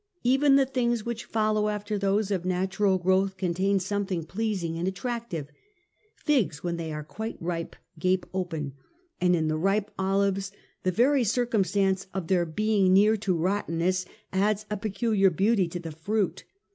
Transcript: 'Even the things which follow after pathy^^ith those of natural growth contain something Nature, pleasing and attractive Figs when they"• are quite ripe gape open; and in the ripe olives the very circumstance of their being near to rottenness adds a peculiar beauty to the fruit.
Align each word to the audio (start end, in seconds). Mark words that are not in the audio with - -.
'Even 0.23 0.55
the 0.55 0.65
things 0.65 1.05
which 1.05 1.25
follow 1.25 1.69
after 1.69 1.93
pathy^^ith 1.95 2.01
those 2.01 2.31
of 2.31 2.43
natural 2.43 2.97
growth 2.97 3.37
contain 3.37 3.79
something 3.79 4.21
Nature, 4.21 4.31
pleasing 4.33 4.79
and 4.79 4.87
attractive 4.87 5.51
Figs 6.15 6.63
when 6.63 6.77
they"• 6.77 6.89
are 6.91 7.03
quite 7.03 7.37
ripe 7.39 7.75
gape 7.99 8.25
open; 8.33 8.73
and 9.21 9.35
in 9.35 9.47
the 9.47 9.59
ripe 9.59 9.91
olives 9.99 10.51
the 10.81 10.91
very 10.91 11.23
circumstance 11.23 12.07
of 12.15 12.29
their 12.29 12.47
being 12.47 12.91
near 12.93 13.15
to 13.17 13.37
rottenness 13.37 14.07
adds 14.33 14.65
a 14.71 14.75
peculiar 14.77 15.29
beauty 15.29 15.67
to 15.67 15.77
the 15.79 15.91
fruit. 15.91 16.45